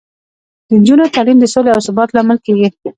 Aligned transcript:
د 0.67 0.69
نجونو 0.79 1.13
تعلیم 1.15 1.37
د 1.41 1.45
سولې 1.53 1.69
او 1.73 1.81
ثبات 1.87 2.09
لامل 2.11 2.37
کیږي. 2.45 2.67